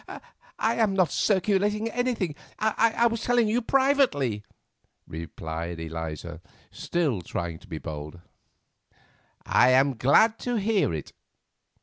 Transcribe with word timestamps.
"I 0.57 0.77
am 0.77 0.95
not 0.95 1.11
circulating 1.11 1.87
anything. 1.89 2.33
I 2.57 3.05
was 3.05 3.21
telling 3.21 3.47
you 3.47 3.61
privately;" 3.61 4.41
replied 5.07 5.79
Eliza, 5.79 6.41
still 6.71 7.21
trying 7.21 7.59
to 7.59 7.67
be 7.67 7.77
bold. 7.77 8.19
"I 9.45 9.69
am 9.69 9.95
glad 9.95 10.39
to 10.39 10.55
hear 10.55 10.91
it. 10.91 11.13